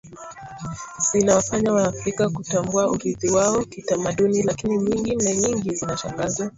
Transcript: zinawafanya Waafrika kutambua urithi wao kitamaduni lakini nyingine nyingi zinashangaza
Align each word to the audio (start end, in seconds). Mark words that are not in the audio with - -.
zinawafanya 1.11 1.71
Waafrika 1.73 2.29
kutambua 2.29 2.89
urithi 2.91 3.29
wao 3.31 3.65
kitamaduni 3.65 4.43
lakini 4.43 4.77
nyingine 4.77 5.35
nyingi 5.37 5.75
zinashangaza 5.75 6.49